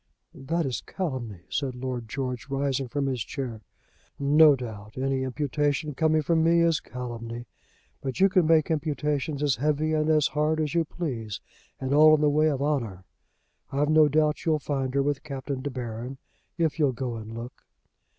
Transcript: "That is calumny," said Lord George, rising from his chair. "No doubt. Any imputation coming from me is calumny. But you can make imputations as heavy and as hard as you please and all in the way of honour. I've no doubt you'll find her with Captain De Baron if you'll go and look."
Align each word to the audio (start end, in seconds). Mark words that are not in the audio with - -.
"That 0.33 0.65
is 0.65 0.81
calumny," 0.81 1.41
said 1.47 1.75
Lord 1.75 2.09
George, 2.09 2.49
rising 2.49 2.87
from 2.87 3.05
his 3.05 3.23
chair. 3.23 3.61
"No 4.17 4.55
doubt. 4.55 4.97
Any 4.97 5.21
imputation 5.21 5.93
coming 5.93 6.23
from 6.23 6.43
me 6.43 6.61
is 6.61 6.79
calumny. 6.79 7.45
But 8.01 8.19
you 8.19 8.27
can 8.27 8.47
make 8.47 8.71
imputations 8.71 9.43
as 9.43 9.57
heavy 9.57 9.93
and 9.93 10.09
as 10.09 10.25
hard 10.29 10.59
as 10.59 10.73
you 10.73 10.85
please 10.85 11.39
and 11.79 11.93
all 11.93 12.15
in 12.15 12.21
the 12.21 12.31
way 12.31 12.47
of 12.49 12.63
honour. 12.63 13.03
I've 13.71 13.89
no 13.89 14.07
doubt 14.07 14.43
you'll 14.43 14.57
find 14.57 14.91
her 14.95 15.03
with 15.03 15.21
Captain 15.21 15.61
De 15.61 15.69
Baron 15.69 16.17
if 16.57 16.79
you'll 16.79 16.93
go 16.93 17.17
and 17.17 17.35
look." 17.35 17.63